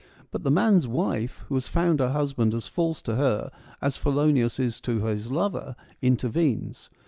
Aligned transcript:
But 0.31 0.41
the 0.41 0.49
man's 0.49 0.87
wife, 0.87 1.45
who 1.47 1.53
has 1.53 1.67
found 1.67 1.99
her 1.99 2.09
husband 2.09 2.55
as 2.55 2.67
false 2.67 3.03
to 3.03 3.17
her 3.17 3.51
as 3.83 3.97
Philoneos 3.99 4.59
is 4.59 4.81
to 4.81 5.05
his 5.05 5.29
lover, 5.29 5.75
intervenes. 6.01 6.89